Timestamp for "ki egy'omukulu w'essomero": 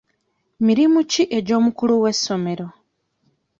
1.11-2.65